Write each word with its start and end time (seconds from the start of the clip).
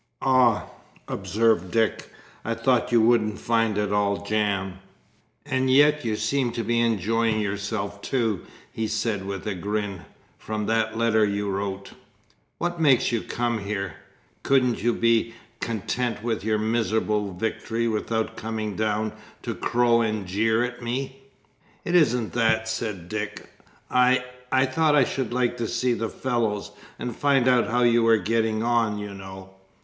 "Ah!" 0.23 0.63
observed 1.07 1.69
Dick, 1.69 2.11
"I 2.43 2.55
thought 2.55 2.91
you 2.91 2.99
wouldn't 3.01 3.37
find 3.37 3.77
it 3.77 3.93
all 3.93 4.25
jam! 4.25 4.79
And 5.45 5.69
yet 5.69 6.03
you 6.03 6.15
seemed 6.15 6.55
to 6.55 6.63
be 6.63 6.79
enjoying 6.79 7.39
yourself, 7.39 8.01
too," 8.01 8.43
he 8.71 8.87
said 8.87 9.27
with 9.27 9.45
a 9.45 9.53
grin, 9.53 10.01
"from 10.39 10.65
that 10.65 10.97
letter 10.97 11.23
you 11.23 11.51
wrote." 11.51 11.91
"What 12.57 12.81
made 12.81 13.11
you 13.11 13.21
come 13.21 13.59
here? 13.59 13.93
Couldn't 14.41 14.81
you 14.81 14.91
be 14.93 15.35
content 15.59 16.23
with 16.23 16.43
your 16.43 16.57
miserable 16.57 17.35
victory, 17.35 17.87
without 17.87 18.35
coming 18.35 18.75
down 18.75 19.13
to 19.43 19.53
crow 19.53 20.01
and 20.01 20.25
jeer 20.25 20.63
at 20.63 20.81
me?" 20.81 21.21
"It 21.85 21.93
isn't 21.93 22.33
that," 22.33 22.67
said 22.67 23.07
Dick. 23.07 23.51
"I 23.91 24.25
I 24.51 24.65
thought 24.65 24.95
I 24.95 25.03
should 25.03 25.31
like 25.31 25.57
to 25.57 25.67
see 25.67 25.93
the 25.93 26.09
fellows, 26.09 26.71
and 26.97 27.15
find 27.15 27.47
out 27.47 27.67
how 27.67 27.83
you 27.83 28.01
were 28.01 28.17
getting 28.17 28.63
on, 28.63 28.97
you 28.97 29.13
know." 29.13 29.53